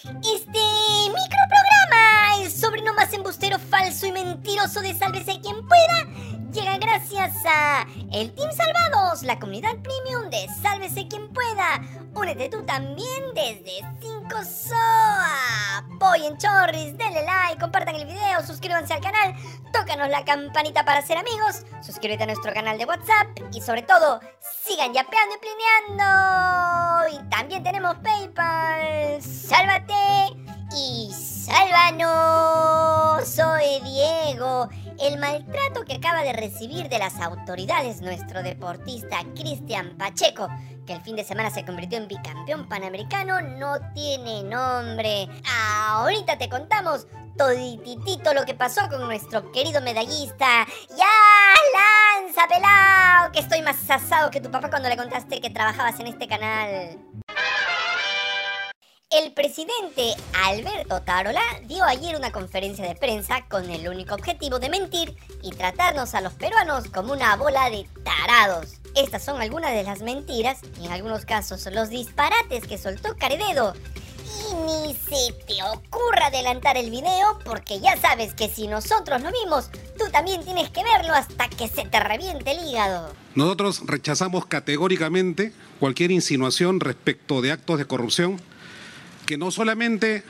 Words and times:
Este 0.00 0.12
microprograma, 0.52 2.44
el 2.44 2.52
sobrino 2.52 2.94
más 2.94 3.12
embustero, 3.12 3.58
falso 3.58 4.06
y 4.06 4.12
mentiroso 4.12 4.80
de 4.80 4.94
Sálvese 4.94 5.40
quien 5.40 5.66
pueda, 5.66 6.06
llega 6.58 6.78
gracias 6.78 7.34
a 7.46 7.86
el 8.12 8.34
Team 8.34 8.50
Salvados, 8.52 9.22
la 9.22 9.38
comunidad 9.38 9.76
premium 9.76 10.28
de 10.30 10.48
Sálvese 10.60 11.06
quien 11.06 11.28
pueda. 11.32 11.80
Únete 12.14 12.48
tú 12.48 12.64
también 12.64 13.32
desde 13.34 13.84
5 14.00 14.44
SOA. 14.44 15.78
Apoyen 15.94 16.36
chorris, 16.38 16.96
denle 16.96 17.24
like, 17.24 17.60
compartan 17.60 17.94
el 17.94 18.06
video, 18.06 18.42
suscríbanse 18.44 18.94
al 18.94 19.00
canal, 19.00 19.34
tócanos 19.72 20.08
la 20.08 20.24
campanita 20.24 20.84
para 20.84 21.02
ser 21.02 21.18
amigos, 21.18 21.64
suscríbete 21.80 22.24
a 22.24 22.26
nuestro 22.26 22.52
canal 22.52 22.76
de 22.76 22.86
WhatsApp 22.86 23.28
y 23.52 23.60
sobre 23.60 23.82
todo, 23.82 24.20
sigan 24.64 24.92
yapeando 24.92 25.36
y 25.36 25.38
plineando. 25.38 26.04
Y 27.12 27.30
también 27.30 27.62
tenemos 27.62 27.94
PayPal. 27.96 29.22
Sálvate 29.22 30.36
y 30.74 31.12
sálvanos. 31.12 32.98
Diego. 33.36 33.77
El 35.00 35.18
maltrato 35.18 35.84
que 35.84 35.94
acaba 35.94 36.22
de 36.22 36.32
recibir 36.32 36.88
de 36.88 36.98
las 36.98 37.20
autoridades 37.20 38.02
nuestro 38.02 38.42
deportista 38.42 39.18
Cristian 39.36 39.96
Pacheco, 39.96 40.48
que 40.86 40.94
el 40.94 41.02
fin 41.02 41.14
de 41.14 41.22
semana 41.22 41.50
se 41.50 41.64
convirtió 41.64 41.98
en 41.98 42.08
bicampeón 42.08 42.68
panamericano, 42.68 43.40
no 43.40 43.74
tiene 43.94 44.42
nombre. 44.42 45.28
Ahorita 45.88 46.36
te 46.36 46.48
contamos 46.48 47.06
todititito 47.36 48.34
lo 48.34 48.44
que 48.44 48.54
pasó 48.54 48.88
con 48.88 49.00
nuestro 49.06 49.52
querido 49.52 49.80
medallista. 49.80 50.66
¡Ya! 50.90 51.06
¡Lanza, 52.18 52.48
pelao! 52.48 53.30
Que 53.30 53.38
estoy 53.38 53.62
más 53.62 53.88
asado 53.88 54.32
que 54.32 54.40
tu 54.40 54.50
papá 54.50 54.68
cuando 54.68 54.88
le 54.88 54.96
contaste 54.96 55.40
que 55.40 55.50
trabajabas 55.50 56.00
en 56.00 56.08
este 56.08 56.26
canal. 56.26 56.98
El 59.10 59.32
presidente 59.32 60.14
Alberto 60.34 61.00
Tarola 61.00 61.40
dio 61.64 61.82
ayer 61.84 62.14
una 62.14 62.30
conferencia 62.30 62.86
de 62.86 62.94
prensa 62.94 63.42
con 63.48 63.70
el 63.70 63.88
único 63.88 64.14
objetivo 64.14 64.58
de 64.58 64.68
mentir 64.68 65.16
y 65.42 65.50
tratarnos 65.52 66.14
a 66.14 66.20
los 66.20 66.34
peruanos 66.34 66.88
como 66.92 67.14
una 67.14 67.34
bola 67.36 67.70
de 67.70 67.86
tarados. 68.04 68.74
Estas 68.94 69.24
son 69.24 69.40
algunas 69.40 69.72
de 69.72 69.82
las 69.82 70.02
mentiras 70.02 70.58
y 70.78 70.84
en 70.84 70.92
algunos 70.92 71.24
casos 71.24 71.66
los 71.72 71.88
disparates 71.88 72.66
que 72.66 72.76
soltó 72.76 73.16
Carededo. 73.16 73.72
Y 74.50 74.54
ni 74.66 74.94
se 74.94 75.32
te 75.46 75.54
ocurra 75.62 76.26
adelantar 76.26 76.76
el 76.76 76.90
video 76.90 77.38
porque 77.46 77.80
ya 77.80 77.96
sabes 77.96 78.34
que 78.34 78.50
si 78.50 78.66
nosotros 78.66 79.22
lo 79.22 79.32
vimos, 79.32 79.70
tú 79.96 80.04
también 80.12 80.44
tienes 80.44 80.68
que 80.68 80.84
verlo 80.84 81.14
hasta 81.14 81.48
que 81.48 81.66
se 81.66 81.86
te 81.86 81.98
reviente 81.98 82.50
el 82.50 82.68
hígado. 82.68 83.14
Nosotros 83.34 83.80
rechazamos 83.86 84.44
categóricamente 84.44 85.54
cualquier 85.80 86.10
insinuación 86.10 86.78
respecto 86.78 87.40
de 87.40 87.52
actos 87.52 87.78
de 87.78 87.86
corrupción 87.86 88.38
que 89.28 89.36
no 89.36 89.50
solamente 89.50 90.22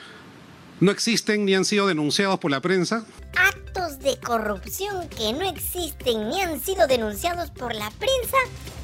no 0.80 0.90
existen 0.90 1.44
ni 1.44 1.54
han 1.54 1.64
sido 1.64 1.86
denunciados 1.86 2.40
por 2.40 2.50
la 2.50 2.60
prensa. 2.60 3.06
Actos 3.68 3.98
de 3.98 4.16
corrupción 4.16 5.06
que 5.10 5.30
no 5.34 5.42
existen 5.42 6.30
ni 6.30 6.40
han 6.40 6.58
sido 6.58 6.86
denunciados 6.86 7.50
por 7.50 7.74
la 7.74 7.90
prensa. 7.90 8.38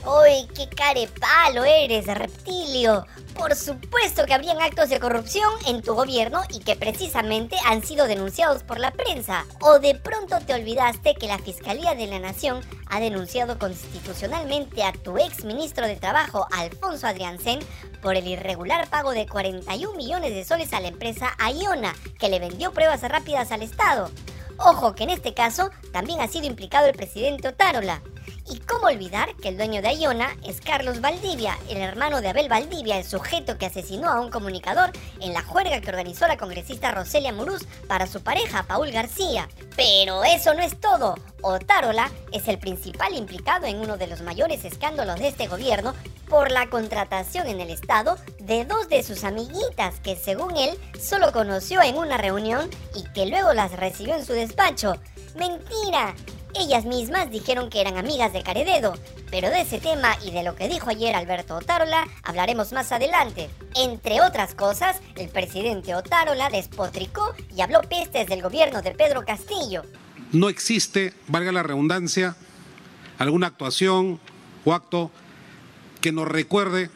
¡Uy, 0.04 0.46
qué 0.54 0.68
carepalo 0.68 1.64
eres, 1.64 2.06
reptilio! 2.06 3.06
Por 3.34 3.56
supuesto 3.56 4.26
que 4.26 4.34
habrían 4.34 4.60
actos 4.60 4.90
de 4.90 5.00
corrupción 5.00 5.50
en 5.66 5.80
tu 5.80 5.94
gobierno 5.94 6.42
y 6.50 6.58
que 6.58 6.76
precisamente 6.76 7.56
han 7.64 7.82
sido 7.82 8.06
denunciados 8.06 8.62
por 8.62 8.78
la 8.78 8.90
prensa. 8.90 9.46
O 9.62 9.78
de 9.78 9.94
pronto 9.94 10.38
te 10.40 10.52
olvidaste 10.52 11.14
que 11.14 11.28
la 11.28 11.38
Fiscalía 11.38 11.94
de 11.94 12.06
la 12.06 12.18
Nación 12.18 12.60
ha 12.90 13.00
denunciado 13.00 13.58
constitucionalmente 13.58 14.82
a 14.82 14.92
tu 14.92 15.16
ex 15.16 15.44
ministro 15.46 15.86
de 15.86 15.96
Trabajo, 15.96 16.46
Alfonso 16.52 17.06
Adriancén, 17.06 17.60
por 18.02 18.16
el 18.16 18.28
irregular 18.28 18.90
pago 18.90 19.12
de 19.12 19.26
41 19.26 19.96
millones 19.96 20.34
de 20.34 20.44
soles 20.44 20.74
a 20.74 20.80
la 20.80 20.88
empresa 20.88 21.34
Iona, 21.54 21.94
que 22.18 22.28
le 22.28 22.38
vendió 22.38 22.70
pruebas 22.72 23.00
rápidas 23.00 23.50
al 23.50 23.62
Estado. 23.62 24.10
Ojo 24.58 24.94
que 24.94 25.04
en 25.04 25.10
este 25.10 25.34
caso 25.34 25.70
también 25.92 26.20
ha 26.20 26.28
sido 26.28 26.46
implicado 26.46 26.86
el 26.86 26.94
presidente 26.94 27.48
Otárola. 27.48 28.02
Y 28.46 28.58
cómo 28.60 28.86
olvidar 28.86 29.34
que 29.36 29.48
el 29.48 29.56
dueño 29.56 29.80
de 29.80 29.96
Iona 29.96 30.36
es 30.44 30.60
Carlos 30.60 31.00
Valdivia, 31.00 31.58
el 31.70 31.78
hermano 31.78 32.20
de 32.20 32.28
Abel 32.28 32.48
Valdivia, 32.48 32.98
el 32.98 33.04
sujeto 33.04 33.56
que 33.56 33.66
asesinó 33.66 34.10
a 34.10 34.20
un 34.20 34.30
comunicador 34.30 34.90
en 35.20 35.32
la 35.32 35.42
juerga 35.42 35.80
que 35.80 35.88
organizó 35.88 36.26
la 36.26 36.36
congresista 36.36 36.92
Roselia 36.92 37.32
Muruz 37.32 37.66
para 37.88 38.06
su 38.06 38.22
pareja, 38.22 38.64
Paul 38.64 38.90
García. 38.90 39.48
Pero 39.76 40.24
eso 40.24 40.52
no 40.52 40.62
es 40.62 40.78
todo. 40.78 41.14
Otárola 41.40 42.10
es 42.32 42.46
el 42.48 42.58
principal 42.58 43.14
implicado 43.14 43.66
en 43.66 43.80
uno 43.80 43.96
de 43.96 44.06
los 44.06 44.20
mayores 44.20 44.64
escándalos 44.64 45.18
de 45.20 45.28
este 45.28 45.46
gobierno 45.46 45.94
por 46.28 46.50
la 46.50 46.68
contratación 46.68 47.46
en 47.46 47.60
el 47.60 47.70
Estado 47.70 48.16
de 48.46 48.64
dos 48.66 48.88
de 48.88 49.02
sus 49.02 49.24
amiguitas 49.24 50.00
que 50.00 50.16
según 50.16 50.56
él 50.56 50.78
solo 51.00 51.32
conoció 51.32 51.82
en 51.82 51.96
una 51.96 52.18
reunión 52.18 52.68
y 52.94 53.02
que 53.12 53.26
luego 53.26 53.54
las 53.54 53.72
recibió 53.72 54.14
en 54.14 54.24
su 54.24 54.34
despacho. 54.34 54.96
Mentira, 55.34 56.14
ellas 56.54 56.84
mismas 56.84 57.30
dijeron 57.30 57.70
que 57.70 57.80
eran 57.80 57.96
amigas 57.96 58.32
de 58.32 58.42
Carededo, 58.42 58.94
pero 59.30 59.48
de 59.48 59.62
ese 59.62 59.80
tema 59.80 60.16
y 60.24 60.30
de 60.30 60.42
lo 60.42 60.54
que 60.54 60.68
dijo 60.68 60.90
ayer 60.90 61.14
Alberto 61.14 61.56
Otárola 61.56 62.06
hablaremos 62.22 62.72
más 62.72 62.92
adelante. 62.92 63.48
Entre 63.74 64.20
otras 64.20 64.54
cosas, 64.54 65.00
el 65.16 65.30
presidente 65.30 65.94
Otárola 65.94 66.50
despotricó 66.50 67.34
y 67.56 67.62
habló 67.62 67.80
pestes 67.80 68.26
del 68.26 68.42
gobierno 68.42 68.82
de 68.82 68.92
Pedro 68.92 69.24
Castillo. 69.24 69.84
No 70.32 70.48
existe, 70.48 71.14
valga 71.28 71.50
la 71.50 71.62
redundancia, 71.62 72.36
alguna 73.18 73.46
actuación 73.46 74.20
o 74.64 74.74
acto 74.74 75.10
que 76.00 76.12
nos 76.12 76.28
recuerde 76.28 76.90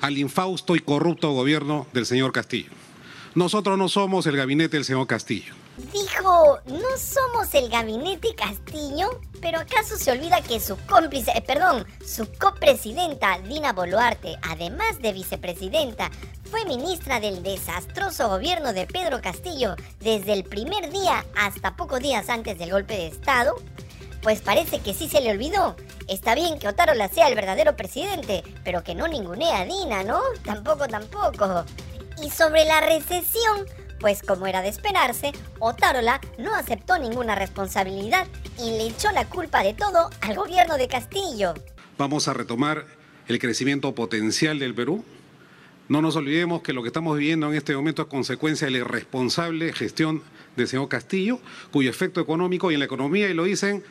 al 0.00 0.18
infausto 0.18 0.76
y 0.76 0.80
corrupto 0.80 1.32
gobierno 1.32 1.86
del 1.92 2.06
señor 2.06 2.32
Castillo. 2.32 2.70
Nosotros 3.34 3.78
no 3.78 3.88
somos 3.88 4.26
el 4.26 4.36
gabinete 4.36 4.76
del 4.76 4.84
señor 4.84 5.06
Castillo. 5.06 5.54
Dijo, 5.92 6.58
no 6.66 6.96
somos 6.98 7.54
el 7.54 7.68
gabinete 7.68 8.34
Castillo, 8.34 9.20
pero 9.40 9.60
¿acaso 9.60 9.96
se 9.96 10.10
olvida 10.10 10.40
que 10.40 10.58
su 10.58 10.76
cómplice, 10.86 11.30
eh, 11.36 11.42
perdón, 11.46 11.86
su 12.04 12.26
copresidenta 12.32 13.38
Dina 13.38 13.72
Boluarte, 13.72 14.36
además 14.42 14.98
de 15.00 15.12
vicepresidenta, 15.12 16.10
fue 16.50 16.64
ministra 16.64 17.20
del 17.20 17.44
desastroso 17.44 18.28
gobierno 18.28 18.72
de 18.72 18.86
Pedro 18.86 19.20
Castillo 19.20 19.76
desde 20.00 20.32
el 20.32 20.42
primer 20.42 20.90
día 20.90 21.24
hasta 21.36 21.76
pocos 21.76 22.00
días 22.00 22.28
antes 22.28 22.58
del 22.58 22.72
golpe 22.72 22.94
de 22.94 23.06
Estado? 23.06 23.54
Pues 24.22 24.40
parece 24.40 24.80
que 24.80 24.94
sí 24.94 25.08
se 25.08 25.20
le 25.20 25.30
olvidó. 25.30 25.76
Está 26.08 26.34
bien 26.34 26.58
que 26.58 26.68
Otárola 26.68 27.08
sea 27.08 27.28
el 27.28 27.34
verdadero 27.34 27.76
presidente, 27.76 28.42
pero 28.64 28.82
que 28.82 28.94
no 28.94 29.06
ningunee 29.06 29.52
a 29.52 29.64
Dina, 29.64 30.02
¿no? 30.02 30.20
Tampoco, 30.44 30.88
tampoco. 30.88 31.64
Y 32.22 32.30
sobre 32.30 32.64
la 32.64 32.80
recesión, 32.80 33.66
pues 34.00 34.22
como 34.22 34.46
era 34.46 34.60
de 34.60 34.68
esperarse, 34.68 35.32
Otárola 35.60 36.20
no 36.36 36.54
aceptó 36.54 36.98
ninguna 36.98 37.36
responsabilidad 37.36 38.26
y 38.58 38.70
le 38.70 38.88
echó 38.88 39.12
la 39.12 39.24
culpa 39.24 39.62
de 39.62 39.74
todo 39.74 40.10
al 40.20 40.34
gobierno 40.34 40.76
de 40.76 40.88
Castillo. 40.88 41.54
Vamos 41.96 42.26
a 42.26 42.32
retomar 42.32 42.86
el 43.28 43.38
crecimiento 43.38 43.94
potencial 43.94 44.58
del 44.58 44.74
Perú. 44.74 45.04
No 45.88 46.02
nos 46.02 46.16
olvidemos 46.16 46.62
que 46.62 46.72
lo 46.72 46.82
que 46.82 46.88
estamos 46.88 47.16
viviendo 47.16 47.48
en 47.48 47.54
este 47.54 47.74
momento 47.74 48.02
es 48.02 48.08
consecuencia 48.08 48.66
de 48.66 48.72
la 48.72 48.78
irresponsable 48.78 49.72
gestión 49.72 50.22
del 50.56 50.68
señor 50.68 50.88
Castillo, 50.88 51.40
cuyo 51.70 51.88
efecto 51.88 52.20
económico 52.20 52.70
y 52.70 52.74
en 52.74 52.80
la 52.80 52.86
economía, 52.86 53.28
y 53.28 53.34
lo 53.34 53.44
dicen 53.44 53.84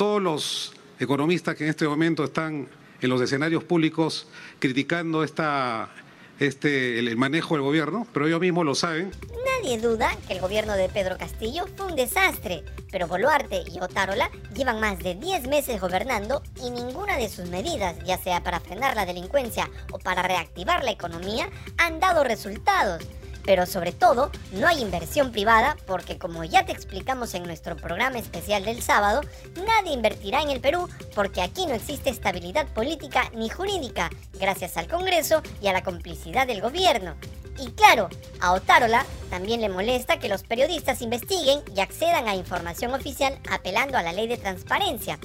todos 0.00 0.22
los 0.22 0.72
economistas 0.98 1.54
que 1.56 1.64
en 1.64 1.68
este 1.68 1.86
momento 1.86 2.24
están 2.24 2.66
en 3.02 3.10
los 3.10 3.20
escenarios 3.20 3.64
públicos 3.64 4.26
criticando 4.58 5.22
esta 5.22 5.90
este, 6.38 6.98
el, 6.98 7.18
manejo 7.18 7.54
del 7.54 7.62
gobierno, 7.62 8.06
pero 8.14 8.26
ellos 8.26 8.40
mismos 8.40 8.64
lo 8.64 8.74
saben. 8.74 9.12
Nadie 9.44 9.78
duda 9.78 10.16
que 10.26 10.32
el 10.32 10.40
gobierno 10.40 10.72
de 10.72 10.88
Pedro 10.88 11.18
Castillo 11.18 11.66
fue 11.76 11.88
un 11.88 11.96
desastre, 11.96 12.64
pero 12.90 13.08
Boluarte 13.08 13.62
y 13.70 13.78
Otárola 13.78 14.30
llevan 14.56 14.80
más 14.80 14.98
de 15.00 15.16
10 15.16 15.48
meses 15.48 15.78
gobernando 15.82 16.42
y 16.64 16.70
ninguna 16.70 17.18
de 17.18 17.28
sus 17.28 17.50
medidas, 17.50 17.94
ya 18.06 18.16
sea 18.16 18.42
para 18.42 18.60
frenar 18.60 18.96
la 18.96 19.04
delincuencia 19.04 19.68
o 19.92 19.98
para 19.98 20.22
reactivar 20.22 20.82
la 20.82 20.92
economía, 20.92 21.50
han 21.76 22.00
dado 22.00 22.24
resultados. 22.24 23.06
Pero 23.44 23.66
sobre 23.66 23.92
todo, 23.92 24.30
no 24.52 24.66
hay 24.66 24.80
inversión 24.80 25.32
privada 25.32 25.76
porque 25.86 26.18
como 26.18 26.44
ya 26.44 26.64
te 26.64 26.72
explicamos 26.72 27.34
en 27.34 27.44
nuestro 27.44 27.76
programa 27.76 28.18
especial 28.18 28.64
del 28.64 28.82
sábado, 28.82 29.22
nadie 29.66 29.92
invertirá 29.92 30.42
en 30.42 30.50
el 30.50 30.60
Perú 30.60 30.88
porque 31.14 31.42
aquí 31.42 31.66
no 31.66 31.74
existe 31.74 32.10
estabilidad 32.10 32.66
política 32.68 33.30
ni 33.34 33.48
jurídica, 33.48 34.10
gracias 34.38 34.76
al 34.76 34.88
Congreso 34.88 35.42
y 35.62 35.68
a 35.68 35.72
la 35.72 35.82
complicidad 35.82 36.46
del 36.46 36.60
gobierno. 36.60 37.14
Y 37.58 37.72
claro, 37.72 38.08
a 38.40 38.52
Otárola 38.52 39.04
también 39.28 39.60
le 39.60 39.68
molesta 39.68 40.18
que 40.18 40.28
los 40.28 40.42
periodistas 40.42 41.02
investiguen 41.02 41.60
y 41.74 41.80
accedan 41.80 42.26
a 42.26 42.34
información 42.34 42.94
oficial 42.94 43.38
apelando 43.50 43.98
a 43.98 44.02
la 44.02 44.12
ley 44.12 44.26
de 44.28 44.38
transparencia. 44.38 45.18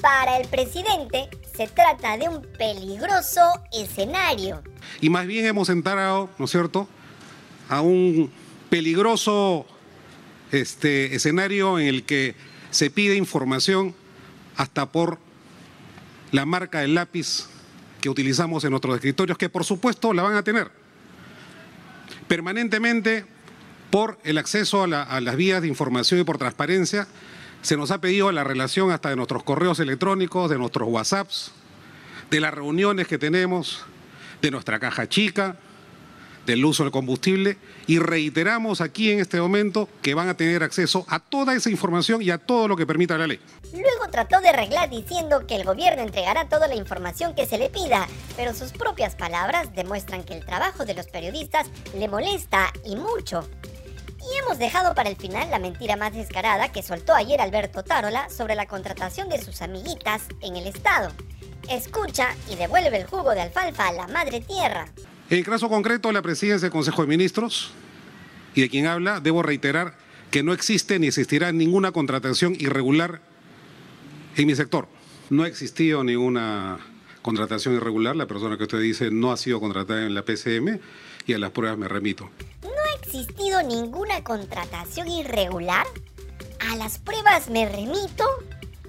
Para 0.00 0.38
el 0.38 0.48
presidente 0.48 1.28
se 1.54 1.66
trata 1.68 2.16
de 2.16 2.28
un 2.28 2.42
peligroso 2.42 3.40
escenario. 3.72 4.62
Y 5.00 5.10
más 5.10 5.26
bien 5.26 5.46
hemos 5.46 5.68
entrado, 5.68 6.30
¿no 6.38 6.46
es 6.46 6.50
cierto?, 6.50 6.88
a 7.72 7.80
un 7.80 8.30
peligroso 8.68 9.64
este, 10.50 11.14
escenario 11.14 11.78
en 11.78 11.86
el 11.86 12.02
que 12.02 12.34
se 12.70 12.90
pide 12.90 13.16
información 13.16 13.94
hasta 14.56 14.92
por 14.92 15.18
la 16.32 16.44
marca 16.44 16.80
del 16.80 16.94
lápiz 16.94 17.46
que 18.02 18.10
utilizamos 18.10 18.64
en 18.64 18.72
nuestros 18.72 18.94
escritorios, 18.96 19.38
que 19.38 19.48
por 19.48 19.64
supuesto 19.64 20.12
la 20.12 20.22
van 20.22 20.34
a 20.34 20.42
tener. 20.42 20.70
Permanentemente, 22.28 23.24
por 23.90 24.18
el 24.22 24.36
acceso 24.36 24.84
a, 24.84 25.02
a 25.02 25.20
las 25.22 25.36
vías 25.36 25.62
de 25.62 25.68
información 25.68 26.20
y 26.20 26.24
por 26.24 26.36
transparencia, 26.36 27.08
se 27.62 27.78
nos 27.78 27.90
ha 27.90 28.02
pedido 28.02 28.30
la 28.32 28.44
relación 28.44 28.90
hasta 28.90 29.08
de 29.08 29.16
nuestros 29.16 29.44
correos 29.44 29.80
electrónicos, 29.80 30.50
de 30.50 30.58
nuestros 30.58 30.90
WhatsApps, 30.90 31.52
de 32.30 32.38
las 32.38 32.52
reuniones 32.52 33.06
que 33.06 33.16
tenemos, 33.16 33.86
de 34.42 34.50
nuestra 34.50 34.78
caja 34.78 35.08
chica, 35.08 35.56
del 36.46 36.64
uso 36.64 36.82
del 36.82 36.92
combustible 36.92 37.56
y 37.86 37.98
reiteramos 37.98 38.80
aquí 38.80 39.10
en 39.10 39.20
este 39.20 39.40
momento 39.40 39.88
que 40.02 40.14
van 40.14 40.28
a 40.28 40.36
tener 40.36 40.62
acceso 40.62 41.04
a 41.08 41.20
toda 41.20 41.54
esa 41.54 41.70
información 41.70 42.22
y 42.22 42.30
a 42.30 42.38
todo 42.38 42.68
lo 42.68 42.76
que 42.76 42.86
permita 42.86 43.18
la 43.18 43.26
ley. 43.26 43.40
Luego 43.72 44.08
trató 44.10 44.40
de 44.40 44.50
arreglar 44.50 44.90
diciendo 44.90 45.46
que 45.46 45.56
el 45.56 45.64
gobierno 45.64 46.02
entregará 46.02 46.48
toda 46.48 46.68
la 46.68 46.74
información 46.74 47.34
que 47.34 47.46
se 47.46 47.58
le 47.58 47.70
pida, 47.70 48.06
pero 48.36 48.54
sus 48.54 48.72
propias 48.72 49.14
palabras 49.14 49.74
demuestran 49.74 50.24
que 50.24 50.34
el 50.34 50.44
trabajo 50.44 50.84
de 50.84 50.94
los 50.94 51.06
periodistas 51.06 51.66
le 51.96 52.08
molesta 52.08 52.72
y 52.84 52.96
mucho. 52.96 53.48
Y 54.20 54.38
hemos 54.38 54.58
dejado 54.58 54.94
para 54.94 55.08
el 55.08 55.16
final 55.16 55.50
la 55.50 55.58
mentira 55.58 55.96
más 55.96 56.12
descarada 56.12 56.70
que 56.70 56.82
soltó 56.82 57.14
ayer 57.14 57.40
Alberto 57.40 57.82
Tarola 57.82 58.28
sobre 58.30 58.54
la 58.54 58.66
contratación 58.66 59.28
de 59.28 59.42
sus 59.42 59.62
amiguitas 59.62 60.22
en 60.40 60.56
el 60.56 60.66
Estado. 60.66 61.10
Escucha 61.68 62.28
y 62.48 62.56
devuelve 62.56 62.96
el 62.98 63.06
jugo 63.06 63.32
de 63.32 63.40
alfalfa 63.40 63.88
a 63.88 63.92
la 63.92 64.06
madre 64.06 64.40
tierra. 64.40 64.86
En 65.32 65.38
el 65.38 65.44
caso 65.44 65.68
concreto 65.68 66.08
de 66.08 66.14
la 66.14 66.22
presidencia 66.22 66.66
del 66.66 66.70
Consejo 66.70 67.02
de 67.02 67.08
Ministros 67.08 67.72
y 68.54 68.60
de 68.60 68.68
quien 68.68 68.86
habla, 68.86 69.18
debo 69.18 69.42
reiterar 69.42 69.96
que 70.30 70.42
no 70.42 70.52
existe 70.52 70.98
ni 70.98 71.08
existirá 71.08 71.50
ninguna 71.52 71.90
contratación 71.90 72.54
irregular 72.58 73.22
en 74.36 74.46
mi 74.46 74.54
sector. 74.54 74.88
No 75.30 75.42
ha 75.42 75.48
existido 75.48 76.04
ninguna 76.04 76.78
contratación 77.22 77.74
irregular. 77.74 78.14
La 78.14 78.26
persona 78.26 78.56
que 78.56 78.64
usted 78.64 78.80
dice 78.80 79.10
no 79.10 79.32
ha 79.32 79.36
sido 79.36 79.58
contratada 79.58 80.06
en 80.06 80.14
la 80.14 80.22
PCM 80.22 80.78
y 81.26 81.32
a 81.32 81.38
las 81.38 81.50
pruebas 81.50 81.78
me 81.78 81.88
remito 81.88 82.30
existido 83.12 83.62
ninguna 83.62 84.24
contratación 84.24 85.06
irregular? 85.06 85.86
¿A 86.70 86.76
las 86.76 86.98
pruebas 86.98 87.50
me 87.50 87.68
remito? 87.68 88.24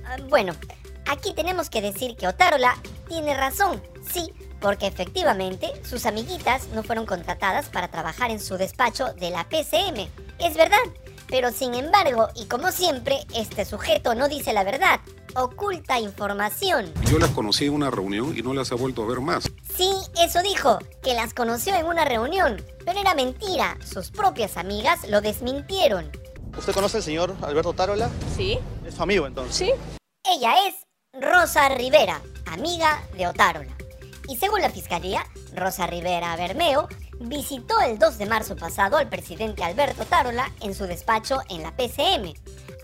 Ah, 0.05 0.15
bueno, 0.29 0.53
aquí 1.07 1.33
tenemos 1.35 1.69
que 1.69 1.81
decir 1.81 2.15
que 2.15 2.27
Otárola 2.27 2.77
tiene 3.09 3.35
razón, 3.35 3.81
sí, 4.09 4.31
porque 4.63 4.87
efectivamente 4.87 5.73
sus 5.83 6.05
amiguitas 6.05 6.69
no 6.69 6.83
fueron 6.83 7.05
contratadas 7.05 7.67
para 7.67 7.89
trabajar 7.89 8.31
en 8.31 8.39
su 8.39 8.55
despacho 8.55 9.13
de 9.19 9.29
la 9.29 9.43
PCM. 9.43 10.07
Es 10.39 10.55
verdad, 10.55 10.77
pero 11.27 11.51
sin 11.51 11.73
embargo, 11.73 12.29
y 12.33 12.45
como 12.45 12.71
siempre, 12.71 13.17
este 13.35 13.65
sujeto 13.65 14.15
no 14.15 14.29
dice 14.29 14.53
la 14.53 14.63
verdad, 14.63 15.01
oculta 15.35 15.99
información. 15.99 16.93
Yo 17.11 17.19
las 17.19 17.31
conocí 17.31 17.65
en 17.65 17.73
una 17.73 17.91
reunión 17.91 18.37
y 18.37 18.41
no 18.41 18.53
las 18.53 18.71
he 18.71 18.75
vuelto 18.75 19.03
a 19.03 19.07
ver 19.07 19.19
más. 19.19 19.51
Sí, 19.75 19.91
eso 20.23 20.41
dijo, 20.41 20.79
que 21.03 21.13
las 21.13 21.33
conoció 21.33 21.75
en 21.75 21.85
una 21.85 22.05
reunión, 22.05 22.63
pero 22.85 23.01
era 23.01 23.13
mentira. 23.15 23.77
Sus 23.85 24.11
propias 24.11 24.55
amigas 24.55 25.09
lo 25.09 25.19
desmintieron. 25.19 26.09
¿Usted 26.57 26.73
conoce 26.73 26.97
al 26.97 27.03
señor 27.03 27.35
Alberto 27.41 27.73
Tarola? 27.73 28.09
Sí. 28.37 28.57
¿Es 28.87 28.93
su 28.93 29.03
amigo 29.03 29.27
entonces? 29.27 29.55
Sí. 29.57 29.73
Ella 30.23 30.53
es 30.69 30.75
Rosa 31.21 31.67
Rivera, 31.67 32.21
amiga 32.45 33.03
de 33.17 33.27
Otárola. 33.27 33.82
Y 34.27 34.37
según 34.37 34.61
la 34.61 34.69
fiscalía, 34.69 35.25
Rosa 35.53 35.87
Rivera 35.87 36.35
Bermeo 36.35 36.87
visitó 37.19 37.79
el 37.81 37.99
2 37.99 38.17
de 38.17 38.25
marzo 38.25 38.55
pasado 38.55 38.97
al 38.97 39.09
presidente 39.09 39.63
Alberto 39.63 40.05
Tarola 40.05 40.51
en 40.61 40.73
su 40.73 40.85
despacho 40.85 41.41
en 41.49 41.63
la 41.63 41.75
PCM. 41.75 42.33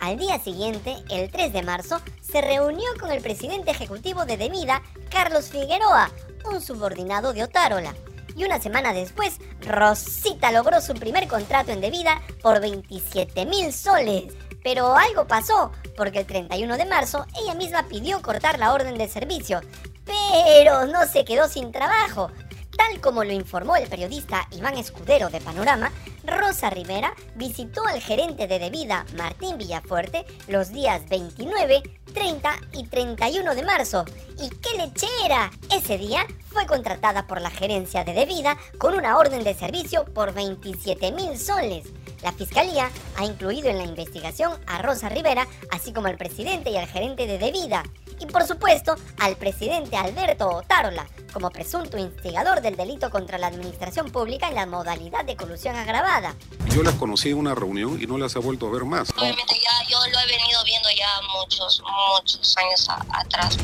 Al 0.02 0.18
día 0.18 0.40
siguiente, 0.40 0.96
el 1.10 1.32
3 1.32 1.52
de 1.54 1.64
marzo, 1.64 2.02
se 2.22 2.42
reunió 2.42 2.88
con 3.00 3.12
el 3.12 3.22
presidente 3.22 3.72
ejecutivo 3.72 4.26
de 4.26 4.38
Demida, 4.38 4.82
Carlos 5.10 5.50
Figueroa, 5.50 6.10
un 6.46 6.62
subordinado 6.62 7.34
de 7.34 7.44
Otárola. 7.44 7.94
Y 8.36 8.46
una 8.46 8.60
semana 8.62 8.94
después, 8.94 9.38
Rosita 9.62 10.52
logró 10.52 10.80
su 10.80 10.94
primer 10.94 11.28
contrato 11.28 11.72
en 11.72 11.82
Devida 11.82 12.22
por 12.42 12.62
27 12.62 13.46
mil 13.46 13.74
soles. 13.74 14.34
Pero 14.64 14.96
algo 14.96 15.28
pasó, 15.28 15.72
porque 15.98 16.20
el 16.20 16.26
31 16.26 16.78
de 16.78 16.86
marzo 16.86 17.26
ella 17.42 17.56
misma 17.56 17.88
pidió 17.88 18.22
cortar 18.22 18.60
la 18.60 18.74
orden 18.74 18.98
de 18.98 19.08
servicio. 19.08 19.62
Pero 20.10 20.88
no 20.88 21.06
se 21.08 21.24
quedó 21.24 21.48
sin 21.48 21.72
trabajo, 21.72 22.32
Tal 22.80 23.02
como 23.02 23.26
lo 23.26 23.34
informó 23.34 23.76
el 23.76 23.90
periodista 23.90 24.48
Iván 24.52 24.78
Escudero 24.78 25.30
de 25.30 25.42
Panorama, 25.42 25.92
Rosa 26.24 26.70
Rivera 26.70 27.14
visitó 27.36 27.86
al 27.86 28.00
gerente 28.00 28.48
de 28.48 28.58
Debida, 28.58 29.06
Martín 29.18 29.58
Villafuerte, 29.58 30.26
los 30.48 30.72
días 30.72 31.02
29, 31.10 31.84
30 32.14 32.56
y 32.72 32.88
31 32.88 33.54
de 33.54 33.64
marzo. 33.64 34.06
¡Y 34.42 34.50
qué 34.50 34.78
lechera! 34.78 35.52
Ese 35.76 35.98
día 35.98 36.26
fue 36.48 36.66
contratada 36.68 37.28
por 37.28 37.42
la 37.42 37.50
gerencia 37.50 38.06
de 38.06 38.14
Debida 38.14 38.58
con 38.78 38.94
una 38.94 39.18
orden 39.18 39.44
de 39.44 39.56
servicio 39.56 40.06
por 40.06 40.34
27 40.34 41.12
mil 41.12 41.38
soles. 41.38 41.86
La 42.24 42.32
fiscalía 42.32 42.90
ha 43.18 43.26
incluido 43.26 43.68
en 43.68 43.78
la 43.78 43.84
investigación 43.84 44.54
a 44.68 44.82
Rosa 44.82 45.10
Rivera, 45.10 45.48
así 45.70 45.92
como 45.92 46.08
al 46.08 46.18
presidente 46.18 46.70
y 46.70 46.78
al 46.78 46.88
gerente 46.88 47.28
de 47.28 47.40
Debida 47.40 47.84
y 48.20 48.26
por 48.26 48.44
supuesto 48.44 48.96
al 49.20 49.36
presidente 49.36 49.96
Alberto 49.96 50.50
Otárola 50.50 51.08
como 51.34 51.50
presunto 51.50 51.98
instigador 51.98 52.62
del 52.62 52.76
delito 52.76 53.10
contra 53.10 53.38
la 53.38 53.48
administración 53.48 54.12
pública 54.12 54.48
en 54.48 54.56
la 54.56 54.66
modalidad 54.66 55.26
de 55.26 55.36
colusión 55.36 55.76
agravada. 55.76 56.36
Yo 56.74 56.84
las 56.84 56.96
conocí 56.96 57.30
en 57.30 57.38
una 57.38 57.56
reunión 57.56 58.02
y 58.02 58.06
no 58.08 58.18
las 58.18 58.36
he 58.36 58.40
vuelto 58.40 58.68
a 58.68 58.72
ver 58.72 58.86
más. 58.86 59.10
Obviamente 59.12 59.56
ya 59.56 59.90
yo 59.90 59.98
lo 60.12 60.20
he 60.20 60.26
venido 60.26 60.64
viendo 60.64 60.90
ya 60.98 61.08
muchos, 61.40 61.82
muchos 62.18 62.58
años 62.58 62.88
atrás. 63.12 63.58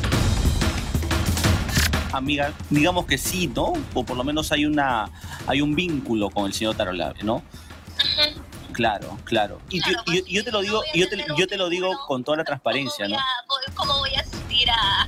Amiga, 2.12 2.52
digamos 2.70 3.06
que 3.06 3.18
sí, 3.18 3.48
¿no? 3.48 3.72
O 3.94 4.04
por 4.04 4.16
lo 4.16 4.24
menos 4.24 4.52
hay 4.52 4.64
una 4.64 5.10
hay 5.46 5.60
un 5.60 5.74
vínculo 5.74 6.30
con 6.30 6.46
el 6.46 6.54
señor 6.54 6.76
Tarola, 6.76 7.14
¿no? 7.22 7.42
Claro, 8.72 9.18
claro. 9.24 9.58
Y, 9.70 9.80
yo, 10.28 10.44
te 10.44 10.52
lo 10.52 10.60
digo, 10.60 10.82
yo 10.94 11.08
te, 11.08 11.24
yo 11.38 11.46
te 11.46 11.56
lo 11.56 11.70
digo 11.70 11.98
con 12.06 12.22
toda 12.22 12.36
la 12.36 12.44
transparencia, 12.44 13.08
¿no? 13.08 13.16
¿Cómo 13.74 13.98
voy 13.98 14.14
a 14.14 14.20
a, 14.70 15.06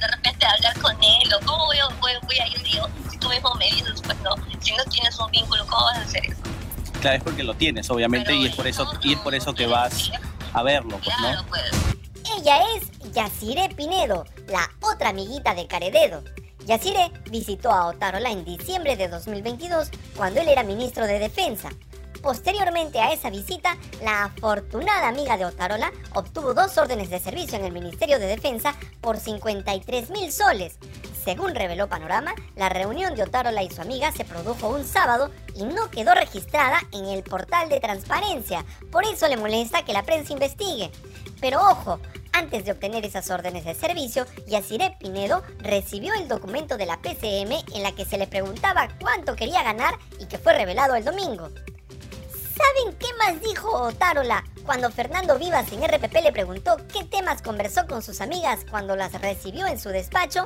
de 0.00 0.06
repente 0.06 0.46
a 0.46 0.50
hablar 0.50 0.78
con 0.80 0.92
él? 1.02 1.34
¿O 1.34 1.46
cómo 1.46 1.66
voy, 1.66 1.78
voy, 2.00 2.12
voy 2.22 2.38
a 2.38 2.46
ir? 2.48 2.62
Digo, 2.62 2.88
si 3.10 3.18
tú 3.18 3.28
mismo 3.28 3.54
me 3.54 3.66
dices, 3.66 4.00
pues 4.02 4.18
no, 4.20 4.34
si 4.60 4.72
no 4.72 4.84
tienes 4.84 5.18
un 5.18 5.30
vínculo, 5.30 5.64
¿cómo 5.66 5.84
vas 5.84 5.98
a 5.98 6.02
hacer 6.02 6.24
eso? 6.26 6.42
Claro, 7.00 7.16
es 7.18 7.22
porque 7.22 7.42
lo 7.42 7.54
tienes, 7.54 7.90
obviamente, 7.90 8.34
y 8.34 8.46
es 8.46 8.54
por 8.54 8.66
eso, 8.66 8.90
y 9.02 9.12
es 9.12 9.18
por 9.18 9.34
eso 9.34 9.54
que 9.54 9.66
vas 9.66 10.10
a 10.52 10.62
verlo, 10.62 10.98
pues, 11.04 11.16
¿no? 11.20 11.46
Pues. 11.46 11.70
Ella 12.38 12.58
es 12.76 13.12
Yacire 13.12 13.68
Pinedo, 13.70 14.24
la 14.48 14.70
otra 14.80 15.10
amiguita 15.10 15.54
de 15.54 15.66
Carededo. 15.66 16.22
Yacire 16.66 17.12
visitó 17.30 17.70
a 17.70 17.86
Otarola 17.88 18.30
en 18.30 18.44
diciembre 18.44 18.96
de 18.96 19.08
2022 19.08 19.90
cuando 20.16 20.40
él 20.40 20.48
era 20.48 20.62
ministro 20.62 21.06
de 21.06 21.18
Defensa. 21.18 21.68
Posteriormente 22.24 23.00
a 23.00 23.12
esa 23.12 23.28
visita, 23.28 23.76
la 24.02 24.24
afortunada 24.24 25.08
amiga 25.08 25.36
de 25.36 25.44
Otarola 25.44 25.92
obtuvo 26.14 26.54
dos 26.54 26.78
órdenes 26.78 27.10
de 27.10 27.20
servicio 27.20 27.58
en 27.58 27.66
el 27.66 27.72
Ministerio 27.72 28.18
de 28.18 28.26
Defensa 28.26 28.74
por 29.02 29.18
53 29.18 30.08
mil 30.08 30.32
soles. 30.32 30.78
Según 31.22 31.54
reveló 31.54 31.86
Panorama, 31.90 32.34
la 32.56 32.70
reunión 32.70 33.14
de 33.14 33.24
Otarola 33.24 33.62
y 33.62 33.68
su 33.68 33.82
amiga 33.82 34.10
se 34.10 34.24
produjo 34.24 34.70
un 34.70 34.86
sábado 34.86 35.30
y 35.54 35.64
no 35.64 35.90
quedó 35.90 36.14
registrada 36.14 36.80
en 36.92 37.04
el 37.04 37.22
portal 37.24 37.68
de 37.68 37.78
transparencia. 37.78 38.64
Por 38.90 39.04
eso 39.04 39.28
le 39.28 39.36
molesta 39.36 39.84
que 39.84 39.92
la 39.92 40.02
prensa 40.02 40.32
investigue. 40.32 40.90
Pero 41.42 41.60
ojo, 41.60 42.00
antes 42.32 42.64
de 42.64 42.72
obtener 42.72 43.04
esas 43.04 43.28
órdenes 43.28 43.66
de 43.66 43.74
servicio, 43.74 44.24
Yaciré 44.46 44.96
Pinedo 44.98 45.42
recibió 45.58 46.14
el 46.14 46.26
documento 46.26 46.78
de 46.78 46.86
la 46.86 47.02
PCM 47.02 47.52
en 47.74 47.82
la 47.82 47.92
que 47.92 48.06
se 48.06 48.16
le 48.16 48.26
preguntaba 48.26 48.88
cuánto 48.98 49.36
quería 49.36 49.62
ganar 49.62 49.98
y 50.18 50.24
que 50.24 50.38
fue 50.38 50.54
revelado 50.54 50.94
el 50.94 51.04
domingo. 51.04 51.50
¿Saben 52.64 52.96
qué 52.98 53.06
más 53.18 53.40
dijo 53.42 53.92
Tarola 53.92 54.42
cuando 54.64 54.90
Fernando 54.90 55.38
Vivas 55.38 55.70
en 55.72 55.82
RPP 55.82 56.14
le 56.22 56.32
preguntó 56.32 56.76
qué 56.92 57.04
temas 57.04 57.42
conversó 57.42 57.86
con 57.86 58.02
sus 58.02 58.20
amigas 58.20 58.64
cuando 58.70 58.96
las 58.96 59.20
recibió 59.20 59.66
en 59.66 59.78
su 59.78 59.90
despacho? 59.90 60.44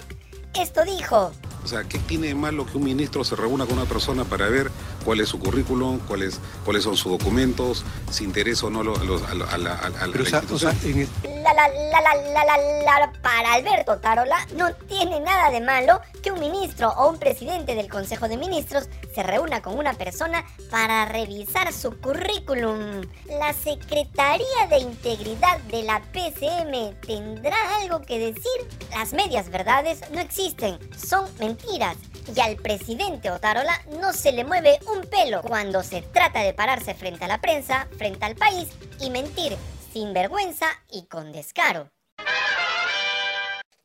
Esto 0.55 0.85
dijo. 0.85 1.33
O 1.63 1.67
sea, 1.69 1.85
¿qué 1.85 1.99
tiene 2.01 2.29
de 2.29 2.35
malo 2.35 2.67
que 2.67 2.77
un 2.77 2.85
ministro 2.85 3.23
se 3.23 3.37
reúna 3.37 3.67
con 3.67 3.79
una 3.79 3.89
persona 3.89 4.25
para 4.25 4.49
ver 4.49 4.71
cuál 5.09 5.21
es 5.21 5.31
su 5.31 5.39
currículum, 5.39 6.01
cuáles 6.01 6.39
cuáles 6.67 6.85
son 6.85 6.95
sus 6.95 7.11
documentos, 7.11 7.83
si 8.11 8.25
interesa 8.25 8.67
o 8.67 8.71
no 8.71 8.81
a, 8.81 8.85
la, 8.85 10.13
institución? 10.21 10.77
la, 11.25 11.55
la, 11.55 12.59
la, 12.85 13.13
para 13.23 13.55
Alberto 13.55 13.97
Tarola 14.01 14.37
no 14.55 14.71
tiene 14.87 15.19
nada 15.21 15.51
de 15.51 15.63
malo 15.63 16.03
que 16.23 16.31
un 16.31 16.41
ministro 16.41 16.91
o 16.91 17.09
un 17.09 17.19
presidente 17.19 17.75
del 17.75 17.89
Consejo 17.89 18.29
de 18.29 18.37
Ministros 18.37 18.91
se 19.15 19.23
reúna 19.23 19.63
con 19.63 19.79
una 19.79 19.95
persona 19.95 20.45
para 20.71 21.07
revisar 21.07 21.73
su 21.73 21.99
currículum. 21.99 23.01
La 23.41 23.55
Secretaría 23.55 24.67
de 24.69 24.81
Integridad 24.81 25.59
de 25.71 25.85
la 25.85 26.03
PCM 26.13 27.01
tendrá 27.01 27.57
algo 27.81 28.03
que 28.03 28.19
decir. 28.19 28.69
Las 28.91 29.15
medias 29.15 29.49
verdades 29.49 30.03
no 30.13 30.21
existen, 30.21 30.79
son 30.99 31.25
mentiras. 31.39 31.97
Y 32.35 32.41
al 32.41 32.57
presidente 32.57 33.31
Otarola 33.31 33.81
no 34.01 34.13
se 34.13 34.33
le 34.33 34.45
mueve 34.45 34.79
un 34.95 35.03
pelo 35.09 35.43
cuando 35.43 35.83
se 35.83 36.03
trata 36.03 36.41
de 36.41 36.53
pararse 36.53 36.95
frente 36.95 37.25
a 37.25 37.29
la 37.29 37.41
prensa, 37.41 37.89
frente 37.97 38.25
al 38.25 38.37
país 38.37 38.69
y 39.01 39.11
mentir 39.11 39.57
sin 39.93 40.13
vergüenza 40.13 40.67
y 40.91 41.07
con 41.07 41.33
descaro. 41.33 41.91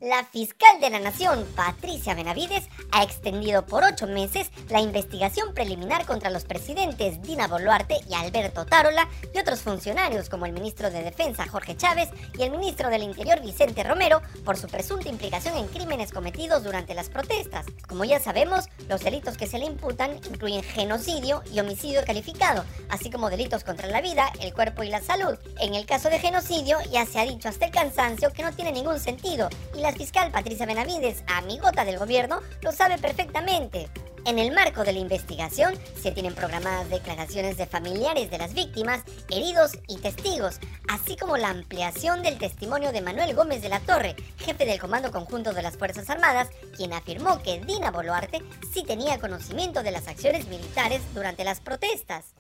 La 0.03 0.25
fiscal 0.25 0.81
de 0.81 0.89
la 0.89 1.00
Nación, 1.00 1.48
Patricia 1.55 2.13
Benavides, 2.13 2.67
ha 2.91 3.03
extendido 3.03 3.65
por 3.65 3.86
ocho 3.86 4.05
meses 4.05 4.51
la 4.67 4.81
investigación 4.81 5.53
preliminar 5.53 6.05
contra 6.05 6.29
los 6.29 6.43
presidentes 6.43 7.22
Dina 7.22 7.48
Boluarte 7.48 8.01
y 8.10 8.13
Alberto 8.13 8.65
Tarola 8.65 9.07
y 9.33 9.39
otros 9.39 9.62
funcionarios 9.62 10.27
como 10.27 10.45
el 10.45 10.51
ministro 10.51 10.91
de 10.91 11.03
Defensa 11.03 11.48
Jorge 11.48 11.77
Chávez 11.77 12.10
y 12.38 12.43
el 12.43 12.51
ministro 12.51 12.89
del 12.89 13.03
Interior 13.03 13.39
Vicente 13.39 13.81
Romero 13.81 14.22
por 14.43 14.57
su 14.57 14.67
presunta 14.67 15.07
implicación 15.07 15.55
en 15.55 15.67
crímenes 15.67 16.12
cometidos 16.12 16.65
durante 16.65 16.95
las 16.95 17.07
protestas. 17.07 17.65
Como 17.88 18.03
ya 18.03 18.19
sabemos, 18.19 18.65
los 18.89 19.05
delitos 19.05 19.38
que 19.38 19.48
se 19.48 19.57
le 19.57 19.67
imputan 19.67 20.17
incluyen 20.29 20.63
genocidio 20.63 21.43
y 21.53 21.62
homicidio 21.62 22.03
calificado, 22.05 22.65
así 22.89 23.10
como 23.10 23.29
delitos 23.29 23.63
contra 23.63 23.88
la 23.88 24.01
vida, 24.01 24.33
el 24.41 24.53
cuerpo 24.53 24.83
y 24.83 24.89
la 24.89 25.00
salud. 25.00 25.38
En 25.62 25.75
el 25.75 25.86
caso 25.86 26.10
de 26.10 26.19
genocidio, 26.19 26.77
ya 26.91 27.05
se 27.05 27.22
ha 27.22 27.24
dicho 27.24 27.48
hasta 27.48 27.67
el 27.67 27.72
cansancio 27.72 28.33
que 28.33 28.43
no 28.43 28.51
tiene 28.51 28.74
ningún 28.74 29.00
sentido 29.00 29.48
y 29.74 29.79
la 29.79 29.92
fiscal 29.93 30.31
Patricia 30.31 30.65
Benavides, 30.65 31.23
amigota 31.27 31.85
del 31.85 32.00
gobierno, 32.00 32.41
lo 32.62 32.71
sabe 32.71 32.97
perfectamente. 32.97 33.89
En 34.25 34.39
el 34.39 34.53
marco 34.53 34.85
de 34.85 34.93
la 34.93 35.00
investigación 35.00 35.73
se 36.01 36.12
tienen 36.12 36.33
programadas 36.33 36.89
declaraciones 36.89 37.57
de 37.57 37.65
familiares 37.65 38.31
de 38.31 38.38
las 38.38 38.53
víctimas, 38.53 39.03
heridos 39.29 39.71
y 39.89 39.97
testigos, 39.97 40.59
así 40.88 41.17
como 41.17 41.35
la 41.35 41.50
ampliación 41.50 42.23
del 42.23 42.38
testimonio 42.38 42.93
de 42.93 43.01
Manuel 43.01 43.35
Gómez 43.35 43.62
de 43.62 43.69
la 43.69 43.81
Torre, 43.81 44.15
jefe 44.38 44.65
del 44.65 44.79
Comando 44.79 45.12
Conjunto 45.12 45.51
de 45.51 45.62
las 45.62 45.77
Fuerzas 45.77 46.09
Armadas, 46.09 46.47
quien 46.77 46.93
afirmó 46.93 47.41
que 47.43 47.59
Dina 47.59 47.91
Boluarte 47.91 48.41
sí 48.73 48.83
tenía 48.83 49.19
conocimiento 49.19 49.83
de 49.83 49.91
las 49.91 50.07
acciones 50.07 50.47
militares 50.47 51.01
durante 51.13 51.43
las 51.43 51.59
protestas. 51.59 52.33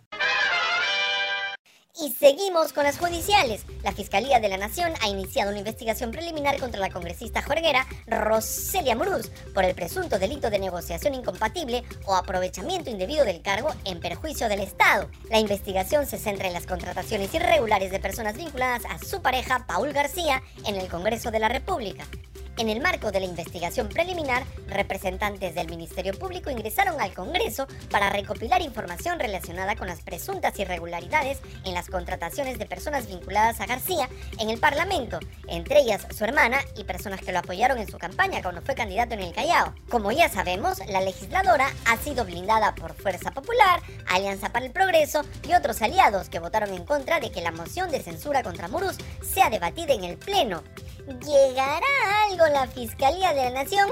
Y 2.01 2.09
seguimos 2.09 2.73
con 2.73 2.85
las 2.85 2.97
judiciales. 2.97 3.65
La 3.83 3.91
Fiscalía 3.91 4.39
de 4.39 4.49
la 4.49 4.57
Nación 4.57 4.91
ha 5.01 5.09
iniciado 5.09 5.51
una 5.51 5.59
investigación 5.59 6.09
preliminar 6.09 6.59
contra 6.59 6.79
la 6.79 6.89
congresista 6.89 7.43
jorguera 7.43 7.85
Roselia 8.07 8.95
Muruz 8.95 9.29
por 9.53 9.63
el 9.63 9.75
presunto 9.75 10.17
delito 10.17 10.49
de 10.49 10.57
negociación 10.57 11.13
incompatible 11.13 11.83
o 12.05 12.15
aprovechamiento 12.15 12.89
indebido 12.89 13.25
del 13.25 13.43
cargo 13.43 13.69
en 13.85 13.99
perjuicio 13.99 14.49
del 14.49 14.61
Estado. 14.61 15.07
La 15.29 15.37
investigación 15.37 16.07
se 16.07 16.17
centra 16.17 16.47
en 16.47 16.53
las 16.53 16.65
contrataciones 16.65 17.31
irregulares 17.35 17.91
de 17.91 17.99
personas 17.99 18.37
vinculadas 18.37 18.85
a 18.89 18.97
su 18.97 19.21
pareja, 19.21 19.65
Paul 19.67 19.93
García, 19.93 20.41
en 20.65 20.75
el 20.77 20.87
Congreso 20.87 21.29
de 21.29 21.39
la 21.39 21.49
República. 21.49 22.07
En 22.55 22.69
el 22.69 22.81
marco 22.81 23.11
de 23.11 23.19
la 23.19 23.25
investigación 23.25 23.89
preliminar, 23.89 24.43
representantes 24.67 25.55
del 25.55 25.69
Ministerio 25.69 26.13
Público 26.13 26.51
ingresaron 26.51 27.01
al 27.01 27.11
Congreso 27.11 27.65
para 27.89 28.11
recopilar 28.11 28.61
información 28.61 29.19
relacionada 29.19 29.75
con 29.75 29.87
las 29.87 30.01
presuntas 30.01 30.57
irregularidades 30.59 31.39
en 31.65 31.73
las 31.73 31.87
contrataciones 31.87 32.59
de 32.59 32.67
personas 32.67 33.07
vinculadas 33.07 33.59
a 33.59 33.65
García 33.65 34.07
en 34.39 34.51
el 34.51 34.59
Parlamento, 34.59 35.17
entre 35.47 35.79
ellas 35.79 36.05
su 36.15 36.25
hermana 36.25 36.59
y 36.77 36.83
personas 36.83 37.21
que 37.21 37.31
lo 37.31 37.39
apoyaron 37.39 37.79
en 37.79 37.89
su 37.89 37.97
campaña 37.97 38.43
cuando 38.43 38.61
fue 38.61 38.75
candidato 38.75 39.15
en 39.15 39.21
el 39.21 39.33
Callao. 39.33 39.73
Como 39.89 40.11
ya 40.11 40.29
sabemos, 40.29 40.77
la 40.87 41.01
legisladora 41.01 41.71
ha 41.85 41.97
sido 41.97 42.23
blindada 42.23 42.75
por 42.75 42.93
Fuerza 42.93 43.31
Popular, 43.31 43.81
Alianza 44.07 44.49
para 44.49 44.67
el 44.67 44.71
Progreso 44.71 45.23
y 45.47 45.55
otros 45.55 45.81
aliados 45.81 46.29
que 46.29 46.37
votaron 46.37 46.71
en 46.75 46.85
contra 46.85 47.19
de 47.19 47.31
que 47.31 47.41
la 47.41 47.51
moción 47.51 47.89
de 47.89 48.03
censura 48.03 48.43
contra 48.43 48.67
Muruz 48.67 48.97
sea 49.23 49.49
debatida 49.49 49.95
en 49.95 50.03
el 50.03 50.17
Pleno. 50.17 50.61
¿Llegará 51.05 51.85
algo 52.29 52.47
la 52.47 52.65
Fiscalía 52.67 53.33
de 53.33 53.43
la 53.43 53.63
Nación? 53.63 53.89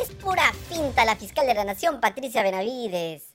es 0.00 0.10
pura 0.16 0.50
finta 0.68 1.04
la 1.04 1.14
fiscal 1.14 1.46
de 1.46 1.54
la 1.54 1.64
Nación, 1.64 2.00
Patricia 2.00 2.42
Benavides. 2.42 3.34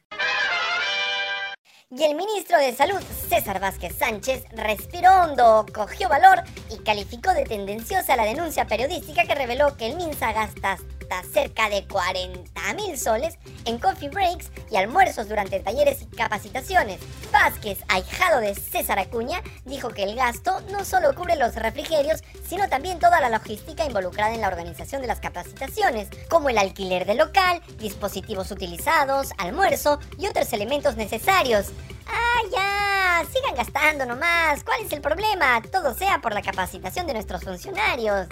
Y 1.92 2.04
el 2.04 2.16
ministro 2.16 2.58
de 2.58 2.74
Salud, 2.74 3.00
César 3.30 3.60
Vázquez 3.60 3.96
Sánchez, 3.96 4.46
respiró 4.52 5.12
hondo, 5.12 5.66
cogió 5.74 6.10
valor 6.10 6.44
y 6.72 6.80
calificó 6.80 7.32
de 7.34 7.44
tendenciosa 7.44 8.16
la 8.16 8.26
denuncia 8.26 8.66
periodística 8.66 9.26
que 9.26 9.36
reveló 9.36 9.78
que 9.78 9.88
el 9.88 9.96
MINSA 9.96 10.34
gasta 10.34 10.80
cerca 11.22 11.70
de 11.70 11.86
40 11.88 12.74
mil 12.74 12.98
soles 12.98 13.38
en 13.66 13.78
coffee 13.78 14.10
breaks 14.10 14.52
y 14.72 14.78
almuerzos 14.78 15.30
durante 15.30 15.60
talleres 15.60 16.02
y 16.02 16.16
capacitaciones. 16.16 17.00
Vázquez, 17.32 17.80
ahijado 17.88 18.40
de 18.40 18.56
César 18.56 19.00
Acuña, 19.00 19.42
dijo 19.66 19.90
que 19.90 20.04
el 20.04 20.16
gasto 20.16 20.62
no 20.72 20.86
solo 20.86 21.14
cubre 21.14 21.36
los 21.36 21.56
refrigerios, 21.56 22.24
sino 22.48 22.68
también 22.70 23.00
toda 23.00 23.22
la 23.22 23.30
logística 23.30 23.86
involucrada 23.86 24.34
en 24.34 24.42
la 24.42 24.48
organización 24.48 25.02
de 25.02 25.08
las 25.08 25.20
capacitaciones, 25.20 26.08
como 26.30 26.50
el 26.50 26.58
alquiler 26.58 27.06
del 27.06 27.18
local, 27.18 27.62
dispositivos 27.78 28.52
utilizados, 28.52 29.32
almuerzo 29.38 30.00
y 30.18 30.28
otros 30.28 30.52
elementos 30.54 30.96
necesarios. 30.96 31.68
¡Ah, 32.08 32.42
ya! 32.52 33.26
Sigan 33.32 33.56
gastando 33.56 34.06
nomás. 34.06 34.64
¿Cuál 34.64 34.82
es 34.82 34.92
el 34.92 35.02
problema? 35.02 35.62
Todo 35.72 35.94
sea 35.94 36.20
por 36.20 36.34
la 36.34 36.42
capacitación 36.42 37.08
de 37.08 37.14
nuestros 37.14 37.44
funcionarios. 37.44 38.28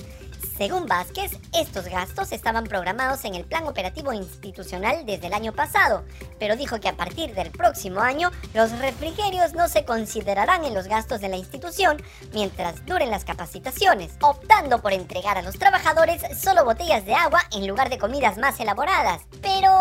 Según 0.61 0.85
Vázquez, 0.85 1.31
estos 1.59 1.85
gastos 1.85 2.31
estaban 2.31 2.65
programados 2.65 3.25
en 3.25 3.33
el 3.33 3.45
plan 3.45 3.65
operativo 3.65 4.13
institucional 4.13 5.07
desde 5.07 5.25
el 5.25 5.33
año 5.33 5.53
pasado, 5.53 6.03
pero 6.37 6.55
dijo 6.55 6.79
que 6.79 6.87
a 6.87 6.95
partir 6.95 7.33
del 7.33 7.49
próximo 7.49 7.99
año 7.99 8.29
los 8.53 8.69
refrigerios 8.77 9.53
no 9.53 9.67
se 9.67 9.85
considerarán 9.85 10.63
en 10.63 10.75
los 10.75 10.85
gastos 10.85 11.19
de 11.19 11.29
la 11.29 11.37
institución 11.37 11.97
mientras 12.31 12.85
duren 12.85 13.09
las 13.09 13.25
capacitaciones, 13.25 14.11
optando 14.21 14.83
por 14.83 14.93
entregar 14.93 15.35
a 15.35 15.41
los 15.41 15.57
trabajadores 15.57 16.21
solo 16.39 16.63
botellas 16.63 17.07
de 17.07 17.15
agua 17.15 17.41
en 17.51 17.65
lugar 17.65 17.89
de 17.89 17.97
comidas 17.97 18.37
más 18.37 18.59
elaboradas. 18.59 19.23
Pero 19.41 19.71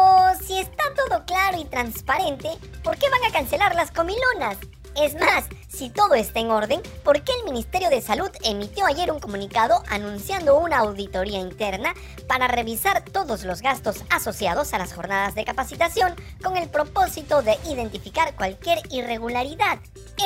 si 0.43 0.61
está 0.61 0.85
todo 0.95 1.27
claro 1.27 1.59
y 1.61 1.67
transparente, 1.67 2.53
¿por 2.83 2.97
qué 2.97 3.11
van 3.11 3.31
a 3.31 3.33
cancelar 3.35 3.75
las 3.75 3.91
comilonas? 3.91 4.57
Es 5.01 5.15
más, 5.15 5.47
si 5.67 5.89
todo 5.89 6.15
está 6.15 6.41
en 6.41 6.51
orden, 6.51 6.83
¿por 7.03 7.23
qué 7.23 7.33
el 7.39 7.45
Ministerio 7.45 7.89
de 7.89 8.03
Salud 8.03 8.29
emitió 8.45 8.85
ayer 8.85 9.11
un 9.11 9.19
comunicado 9.19 9.83
anunciando 9.89 10.59
una 10.59 10.81
auditoría 10.81 11.39
interna 11.39 11.95
para 12.29 12.49
revisar 12.49 13.03
todos 13.03 13.45
los 13.45 13.63
gastos 13.63 14.05
asociados 14.11 14.75
a 14.75 14.79
las 14.79 14.93
jornadas 14.93 15.35
de 15.35 15.47
capacitación 15.47 16.15
con 16.43 16.59
el 16.59 16.69
propósito 16.69 17.41
de 17.41 17.57
identificar 17.65 18.37
cualquier 18.37 18.81
irregularidad? 18.91 19.79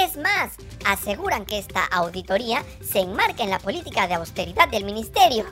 Es 0.02 0.16
más, 0.16 0.54
aseguran 0.84 1.46
que 1.46 1.58
esta 1.58 1.84
auditoría 1.84 2.64
se 2.82 2.98
enmarca 2.98 3.44
en 3.44 3.50
la 3.50 3.60
política 3.60 4.08
de 4.08 4.14
austeridad 4.14 4.68
del 4.68 4.84
Ministerio. 4.84 5.44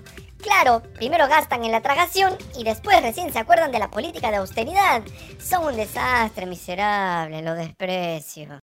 Claro, 0.43 0.83
primero 0.95 1.29
gastan 1.29 1.65
en 1.65 1.71
la 1.71 1.81
tragación 1.81 2.37
y 2.59 2.65
después 2.65 3.01
recién 3.01 3.33
se 3.33 3.39
acuerdan 3.39 3.71
de 3.71 3.79
la 3.79 3.89
política 3.89 4.33
de 4.33 4.39
austeridad. 4.39 5.03
Son 5.39 5.65
un 5.65 5.77
desastre 5.77 6.47
miserable, 6.47 7.41
lo 7.43 7.55
desprecio. 7.55 8.61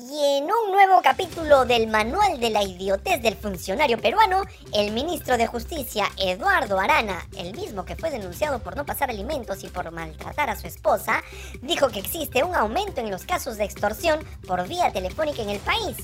Y 0.00 0.36
en 0.36 0.44
un 0.44 0.70
nuevo 0.70 1.02
capítulo 1.02 1.64
del 1.64 1.88
Manual 1.88 2.38
de 2.38 2.50
la 2.50 2.62
Idiotez 2.62 3.20
del 3.20 3.34
Funcionario 3.34 3.98
Peruano, 3.98 4.44
el 4.72 4.92
ministro 4.92 5.36
de 5.36 5.48
Justicia, 5.48 6.06
Eduardo 6.16 6.78
Arana, 6.78 7.26
el 7.36 7.52
mismo 7.52 7.84
que 7.84 7.96
fue 7.96 8.12
denunciado 8.12 8.60
por 8.60 8.76
no 8.76 8.86
pasar 8.86 9.10
alimentos 9.10 9.64
y 9.64 9.66
por 9.66 9.90
maltratar 9.90 10.50
a 10.50 10.56
su 10.56 10.68
esposa, 10.68 11.24
dijo 11.62 11.88
que 11.88 11.98
existe 11.98 12.44
un 12.44 12.54
aumento 12.54 13.00
en 13.00 13.10
los 13.10 13.24
casos 13.24 13.56
de 13.56 13.64
extorsión 13.64 14.24
por 14.46 14.68
vía 14.68 14.92
telefónica 14.92 15.42
en 15.42 15.50
el 15.50 15.58
país. 15.58 15.96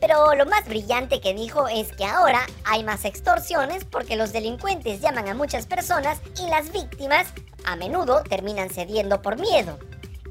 Pero 0.00 0.34
lo 0.34 0.46
más 0.46 0.66
brillante 0.66 1.20
que 1.20 1.34
dijo 1.34 1.68
es 1.68 1.92
que 1.92 2.06
ahora 2.06 2.46
hay 2.64 2.84
más 2.84 3.04
extorsiones 3.04 3.84
porque 3.84 4.16
los 4.16 4.32
delincuentes 4.32 5.02
llaman 5.02 5.28
a 5.28 5.34
muchas 5.34 5.66
personas 5.66 6.22
y 6.42 6.48
las 6.48 6.72
víctimas 6.72 7.26
a 7.66 7.76
menudo 7.76 8.22
terminan 8.22 8.70
cediendo 8.70 9.20
por 9.20 9.38
miedo. 9.38 9.78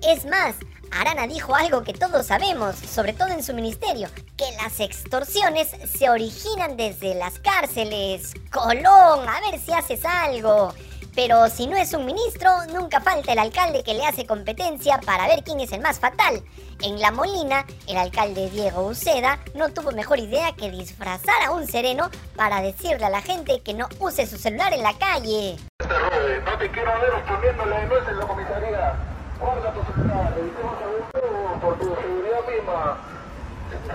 Es 0.03 0.25
más, 0.25 0.55
Arana 0.91 1.27
dijo 1.27 1.55
algo 1.55 1.83
que 1.83 1.93
todos 1.93 2.27
sabemos, 2.27 2.75
sobre 2.75 3.13
todo 3.13 3.29
en 3.29 3.43
su 3.43 3.53
ministerio, 3.53 4.07
que 4.37 4.45
las 4.61 4.79
extorsiones 4.79 5.69
se 5.91 6.09
originan 6.09 6.77
desde 6.77 7.15
las 7.15 7.39
cárceles. 7.39 8.33
Colón, 8.51 9.27
a 9.27 9.41
ver 9.49 9.59
si 9.59 9.73
haces 9.73 10.05
algo. 10.05 10.73
Pero 11.15 11.47
si 11.49 11.65
no 11.67 11.77
es 11.77 11.93
un 11.93 12.05
ministro, 12.05 12.49
nunca 12.73 12.99
falta 12.99 13.31
el 13.31 13.39
alcalde 13.39 13.83
que 13.83 13.93
le 13.93 14.05
hace 14.05 14.25
competencia 14.25 14.99
para 14.99 15.27
ver 15.27 15.43
quién 15.43 15.61
es 15.61 15.71
el 15.71 15.79
más 15.79 15.99
fatal. 15.99 16.43
En 16.81 16.99
La 16.99 17.11
Molina, 17.11 17.65
el 17.87 17.95
alcalde 17.95 18.49
Diego 18.49 18.85
Uceda 18.85 19.39
no 19.53 19.69
tuvo 19.69 19.91
mejor 19.93 20.19
idea 20.19 20.51
que 20.51 20.69
disfrazar 20.71 21.41
a 21.45 21.51
un 21.51 21.67
sereno 21.67 22.09
para 22.35 22.61
decirle 22.61 23.05
a 23.05 23.09
la 23.09 23.21
gente 23.21 23.61
que 23.61 23.73
no 23.73 23.87
use 23.99 24.27
su 24.27 24.37
celular 24.37 24.73
en 24.73 24.83
la 24.83 24.97
calle. 24.97 25.55
No 25.79 26.57
te 26.57 26.69
quiero 26.69 26.91
ver 26.99 27.25
poniéndole 27.25 28.11
en 28.11 28.19
la 28.19 28.27
comisaría. 28.27 29.14
Guarda 29.39 29.73
tu 29.73 29.83
celular, 29.83 30.33
evitemos 30.37 30.73
a 30.73 31.59
por 31.59 31.77
tu 31.77 31.95
seguridad 31.95 32.41
misma. 32.47 32.97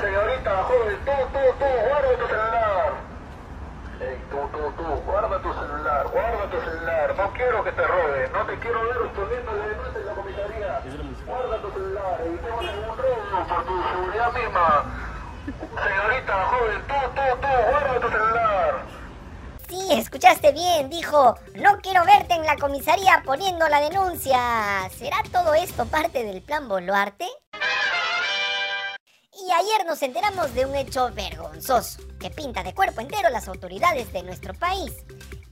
Señorita, 0.01 0.63
joven, 0.65 0.99
tú, 1.05 1.13
tú, 1.33 1.39
tú, 1.59 1.65
guarda 1.89 2.13
tu 2.19 2.27
celular. 2.27 2.93
Ey, 4.01 4.19
tú, 4.31 4.37
tú, 4.53 4.73
tú, 4.77 4.85
guarda 5.07 5.39
tu 5.41 5.53
celular, 5.53 6.07
guarda 6.13 6.51
tu 6.51 6.61
celular. 6.61 7.15
No 7.17 7.33
quiero 7.33 7.65
que 7.65 7.73
te 7.73 7.87
roben, 7.87 8.33
no 8.33 8.47
te 8.47 8.59
quiero 8.59 8.83
ver 8.85 8.99
respondiéndole 8.99 9.63
denuncia 9.69 10.01
en 10.01 10.07
la 10.07 10.15
comisaría. 10.15 10.83
Guarda 11.27 11.57
tu 11.63 11.71
celular, 11.71 12.21
evitemos 12.21 12.69
algún 12.69 12.99
robo 12.99 13.47
por 13.49 13.65
tu 13.65 13.83
seguridad 13.89 14.33
misma. 14.33 14.85
Señorita, 15.47 16.45
joven, 16.53 16.83
tú, 16.87 16.95
tú, 17.15 17.23
tú, 17.41 17.49
guarda 17.71 18.01
tu 18.01 18.09
celular. 18.09 18.30
Escuchaste 20.21 20.53
bien, 20.53 20.91
dijo, 20.91 21.35
no 21.55 21.79
quiero 21.81 22.05
verte 22.05 22.35
en 22.35 22.45
la 22.45 22.55
comisaría 22.57 23.23
poniendo 23.25 23.67
la 23.69 23.81
denuncia. 23.81 24.87
¿Será 24.95 25.17
todo 25.33 25.55
esto 25.55 25.87
parte 25.87 26.25
del 26.25 26.43
plan 26.43 26.69
Boluarte? 26.69 27.27
Y 29.33 29.51
ayer 29.51 29.87
nos 29.87 30.03
enteramos 30.03 30.53
de 30.53 30.67
un 30.67 30.75
hecho 30.75 31.11
vergonzoso 31.15 32.03
que 32.21 32.29
pinta 32.29 32.63
de 32.63 32.75
cuerpo 32.75 33.01
entero 33.01 33.31
las 33.31 33.49
autoridades 33.49 34.13
de 34.13 34.23
nuestro 34.23 34.53
país. 34.53 34.93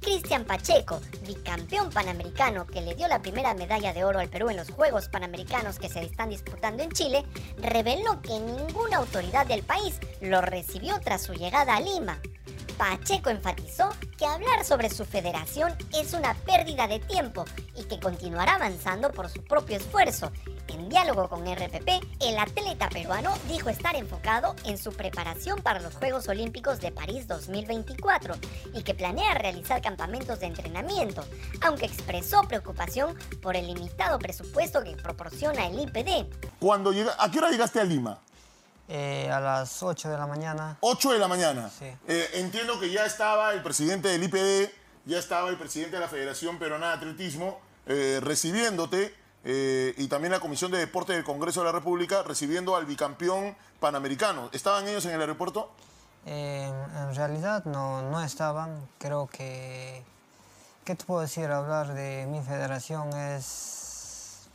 Cristian 0.02 0.44
Pacheco, 0.44 1.00
bicampeón 1.26 1.88
panamericano 1.88 2.66
que 2.66 2.82
le 2.82 2.94
dio 2.94 3.08
la 3.08 3.22
primera 3.22 3.54
medalla 3.54 3.94
de 3.94 4.04
oro 4.04 4.18
al 4.18 4.28
Perú 4.28 4.50
en 4.50 4.58
los 4.58 4.70
Juegos 4.70 5.08
Panamericanos 5.08 5.78
que 5.78 5.88
se 5.88 6.02
están 6.02 6.28
disputando 6.28 6.82
en 6.82 6.92
Chile, 6.92 7.24
reveló 7.56 8.20
que 8.20 8.38
ninguna 8.38 8.98
autoridad 8.98 9.46
del 9.46 9.62
país 9.62 9.98
lo 10.20 10.42
recibió 10.42 11.00
tras 11.00 11.22
su 11.22 11.32
llegada 11.32 11.74
a 11.74 11.80
Lima. 11.80 12.20
Pacheco 12.78 13.28
enfatizó 13.28 13.90
que 14.16 14.24
hablar 14.24 14.64
sobre 14.64 14.88
su 14.88 15.04
federación 15.04 15.74
es 15.92 16.14
una 16.14 16.34
pérdida 16.34 16.86
de 16.86 17.00
tiempo 17.00 17.44
y 17.76 17.82
que 17.84 17.98
continuará 17.98 18.54
avanzando 18.54 19.10
por 19.10 19.28
su 19.28 19.42
propio 19.42 19.76
esfuerzo. 19.76 20.30
En 20.68 20.88
diálogo 20.88 21.28
con 21.28 21.42
RPP, 21.44 21.88
el 22.20 22.38
atleta 22.38 22.88
peruano 22.88 23.34
dijo 23.48 23.68
estar 23.68 23.96
enfocado 23.96 24.54
en 24.64 24.78
su 24.78 24.92
preparación 24.92 25.60
para 25.60 25.80
los 25.80 25.96
Juegos 25.96 26.28
Olímpicos 26.28 26.80
de 26.80 26.92
París 26.92 27.26
2024 27.26 28.36
y 28.74 28.84
que 28.84 28.94
planea 28.94 29.34
realizar 29.34 29.82
campamentos 29.82 30.38
de 30.38 30.46
entrenamiento, 30.46 31.24
aunque 31.62 31.86
expresó 31.86 32.42
preocupación 32.42 33.18
por 33.42 33.56
el 33.56 33.66
limitado 33.66 34.20
presupuesto 34.20 34.84
que 34.84 34.92
proporciona 34.92 35.66
el 35.66 35.80
IPD. 35.80 36.32
Cuando 36.60 36.92
llega, 36.92 37.16
¿A 37.18 37.28
qué 37.28 37.38
hora 37.38 37.50
llegaste 37.50 37.80
a 37.80 37.84
Lima? 37.84 38.20
Eh, 38.88 39.30
a 39.30 39.38
las 39.38 39.82
8 39.82 40.08
de 40.08 40.16
la 40.16 40.26
mañana. 40.26 40.78
8 40.80 41.12
de 41.12 41.18
la 41.18 41.28
mañana. 41.28 41.70
Sí. 41.70 41.84
Eh, 42.06 42.30
entiendo 42.34 42.80
que 42.80 42.90
ya 42.90 43.04
estaba 43.04 43.52
el 43.52 43.62
presidente 43.62 44.08
del 44.08 44.22
IPD, 44.22 44.70
ya 45.04 45.18
estaba 45.18 45.50
el 45.50 45.58
presidente 45.58 45.96
de 45.96 46.00
la 46.00 46.08
Federación 46.08 46.58
Peruana 46.58 46.88
de 46.88 46.94
Atletismo 46.94 47.60
eh, 47.86 48.20
recibiéndote 48.22 49.14
eh, 49.44 49.94
y 49.96 50.08
también 50.08 50.32
la 50.32 50.40
Comisión 50.40 50.70
de 50.70 50.76
Deporte 50.76 51.14
del 51.14 51.24
Congreso 51.24 51.60
de 51.60 51.66
la 51.66 51.72
República 51.72 52.22
recibiendo 52.22 52.76
al 52.76 52.84
bicampeón 52.84 53.56
panamericano. 53.80 54.50
¿Estaban 54.52 54.86
ellos 54.86 55.06
en 55.06 55.12
el 55.12 55.20
aeropuerto? 55.22 55.70
Eh, 56.26 56.70
en 56.98 57.14
realidad 57.14 57.64
no, 57.64 58.02
no 58.02 58.22
estaban. 58.22 58.86
Creo 58.98 59.26
que... 59.28 60.02
¿Qué 60.84 60.94
te 60.94 61.04
puedo 61.06 61.22
decir? 61.22 61.46
Hablar 61.46 61.94
de 61.94 62.26
mi 62.28 62.42
federación 62.42 63.10
es... 63.16 64.48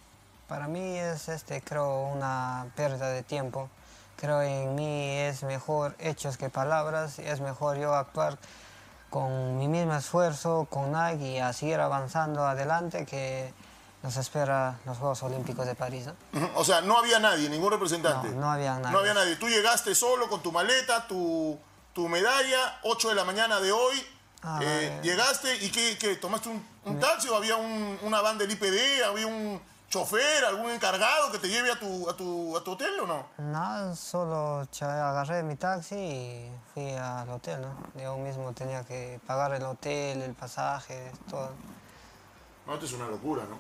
Para 0.47 0.67
mí 0.67 0.99
es, 0.99 1.29
este, 1.29 1.61
creo, 1.61 2.09
una 2.09 2.67
pérdida 2.75 3.09
de 3.09 3.23
tiempo. 3.23 3.69
Creo 4.17 4.41
en 4.41 4.75
mí 4.75 5.17
es 5.17 5.43
mejor 5.43 5.95
hechos 5.99 6.37
que 6.37 6.49
palabras. 6.49 7.19
Es 7.19 7.41
mejor 7.41 7.77
yo 7.77 7.93
actuar 7.93 8.37
con 9.09 9.57
mi 9.57 9.67
mismo 9.67 9.93
esfuerzo, 9.95 10.67
con 10.69 10.91
Nike 10.91 11.33
y 11.33 11.39
a 11.39 11.53
seguir 11.53 11.79
avanzando 11.79 12.45
adelante 12.45 13.05
que 13.05 13.53
nos 14.01 14.17
espera 14.17 14.79
los 14.85 14.97
Juegos 14.97 15.21
Olímpicos 15.23 15.65
de 15.65 15.75
París. 15.75 16.07
¿no? 16.33 16.49
O 16.55 16.63
sea, 16.65 16.81
no 16.81 16.97
había 16.97 17.19
nadie, 17.19 17.49
ningún 17.49 17.71
representante. 17.71 18.29
No, 18.29 18.41
no 18.41 18.51
había 18.51 18.77
nadie. 18.79 18.91
No 18.91 18.99
había 18.99 19.13
nadie. 19.13 19.35
Tú 19.35 19.47
llegaste 19.49 19.93
solo 19.95 20.29
con 20.29 20.41
tu 20.41 20.51
maleta, 20.51 21.07
tu, 21.07 21.57
tu 21.93 22.07
medalla, 22.09 22.79
8 22.83 23.09
de 23.09 23.15
la 23.15 23.23
mañana 23.23 23.59
de 23.59 23.71
hoy. 23.71 24.03
Ah, 24.41 24.59
Eh, 24.61 24.99
llegaste 25.03 25.55
y 25.63 25.69
qué, 25.69 26.15
tomaste 26.17 26.49
un, 26.49 26.65
un 26.85 26.99
taxi 26.99 27.29
o 27.29 27.35
había 27.35 27.55
un- 27.55 27.97
una 28.01 28.19
van 28.21 28.37
del 28.37 28.51
IPD, 28.51 29.03
había 29.05 29.27
un 29.27 29.61
chofer, 29.93 30.43
algún 30.45 30.71
encargado 30.71 31.31
que 31.31 31.37
te 31.37 31.47
lleve 31.47 31.71
a 31.71 31.77
tu, 31.77 32.09
a 32.09 32.17
tu, 32.17 32.57
a 32.57 32.63
tu 32.63 32.71
hotel 32.71 32.99
o 33.01 33.05
no? 33.05 33.27
Nada, 33.37 33.95
solo 33.95 34.67
agarré 34.81 35.43
mi 35.43 35.55
taxi 35.55 35.95
y 35.95 36.51
fui 36.73 36.93
al 36.93 37.29
hotel, 37.29 37.61
¿no? 37.61 38.01
Yo 38.01 38.17
mismo 38.17 38.51
tenía 38.53 38.83
que 38.83 39.19
pagar 39.27 39.53
el 39.53 39.61
hotel, 39.61 40.23
el 40.23 40.33
pasaje, 40.33 41.11
todo. 41.29 41.51
No, 42.65 42.73
esto 42.73 42.87
es 42.87 42.93
una 42.93 43.05
locura, 43.07 43.43
¿no? 43.47 43.59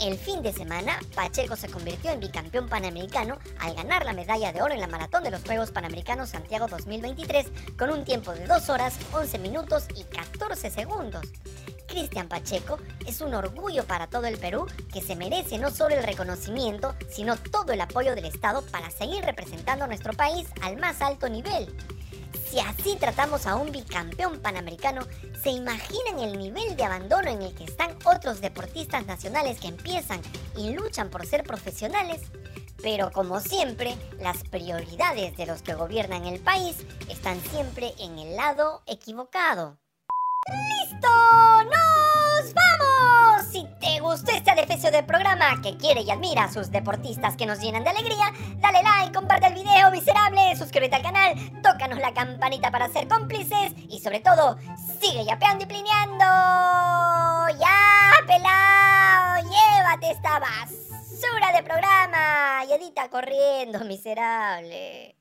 El 0.00 0.18
fin 0.18 0.42
de 0.42 0.52
semana, 0.52 0.98
Pacheco 1.14 1.56
se 1.56 1.70
convirtió 1.70 2.10
en 2.10 2.20
bicampeón 2.20 2.68
panamericano 2.68 3.38
al 3.60 3.74
ganar 3.74 4.04
la 4.04 4.12
medalla 4.12 4.52
de 4.52 4.60
oro 4.60 4.74
en 4.74 4.80
la 4.80 4.86
maratón 4.86 5.24
de 5.24 5.30
los 5.30 5.42
Juegos 5.44 5.70
Panamericanos 5.70 6.30
Santiago 6.30 6.66
2023 6.66 7.46
con 7.78 7.88
un 7.88 8.04
tiempo 8.04 8.32
de 8.32 8.46
2 8.46 8.68
horas, 8.68 8.98
11 9.14 9.38
minutos 9.38 9.84
y 9.94 10.04
14 10.04 10.70
segundos. 10.70 11.22
Cristian 11.94 12.26
Pacheco 12.26 12.78
es 13.06 13.20
un 13.20 13.34
orgullo 13.34 13.84
para 13.84 14.08
todo 14.08 14.26
el 14.26 14.36
Perú 14.36 14.66
que 14.92 15.00
se 15.00 15.14
merece 15.14 15.58
no 15.58 15.70
solo 15.70 15.94
el 15.94 16.02
reconocimiento, 16.02 16.96
sino 17.08 17.36
todo 17.36 17.72
el 17.72 17.80
apoyo 17.80 18.16
del 18.16 18.24
Estado 18.24 18.62
para 18.72 18.90
seguir 18.90 19.24
representando 19.24 19.84
a 19.84 19.86
nuestro 19.86 20.12
país 20.12 20.48
al 20.60 20.76
más 20.76 21.00
alto 21.00 21.28
nivel. 21.28 21.72
Si 22.50 22.58
así 22.58 22.96
tratamos 22.98 23.46
a 23.46 23.54
un 23.54 23.70
bicampeón 23.70 24.40
panamericano, 24.40 25.06
¿se 25.40 25.50
imaginan 25.50 26.18
el 26.18 26.36
nivel 26.36 26.74
de 26.76 26.82
abandono 26.82 27.30
en 27.30 27.42
el 27.42 27.54
que 27.54 27.64
están 27.64 27.96
otros 28.04 28.40
deportistas 28.40 29.06
nacionales 29.06 29.60
que 29.60 29.68
empiezan 29.68 30.20
y 30.56 30.70
luchan 30.70 31.10
por 31.10 31.24
ser 31.24 31.44
profesionales? 31.44 32.22
Pero 32.82 33.12
como 33.12 33.38
siempre, 33.38 33.94
las 34.18 34.42
prioridades 34.42 35.36
de 35.36 35.46
los 35.46 35.62
que 35.62 35.74
gobiernan 35.74 36.24
el 36.24 36.40
país 36.40 36.76
están 37.08 37.40
siempre 37.40 37.94
en 38.00 38.18
el 38.18 38.34
lado 38.34 38.82
equivocado. 38.86 39.78
¡Listo! 40.46 41.08
¡Nos 41.64 41.83
del 44.94 45.04
programa 45.06 45.60
que 45.60 45.76
quiere 45.76 46.02
y 46.02 46.10
admira 46.12 46.44
a 46.44 46.52
sus 46.52 46.70
deportistas 46.70 47.36
que 47.36 47.46
nos 47.46 47.58
llenan 47.58 47.82
de 47.82 47.90
alegría, 47.90 48.32
dale 48.58 48.80
like, 48.80 49.12
comparte 49.12 49.48
el 49.48 49.54
video 49.54 49.90
miserable, 49.90 50.54
suscríbete 50.56 50.94
al 50.94 51.02
canal, 51.02 51.34
tócanos 51.62 51.98
la 51.98 52.14
campanita 52.14 52.70
para 52.70 52.88
ser 52.88 53.08
cómplices 53.08 53.72
y 53.88 53.98
sobre 53.98 54.20
todo, 54.20 54.56
sigue 55.00 55.24
yapeando 55.24 55.64
y 55.64 55.66
plineando. 55.66 56.24
¡Ya, 57.58 58.12
pelao! 58.24 59.42
¡Llévate 59.42 60.12
esta 60.12 60.38
basura 60.38 61.52
de 61.52 61.62
programa! 61.64 62.64
Y 62.68 62.72
edita 62.74 63.08
corriendo, 63.10 63.80
miserable. 63.80 65.16